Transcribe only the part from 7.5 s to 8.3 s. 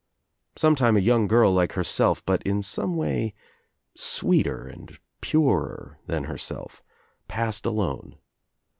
alone.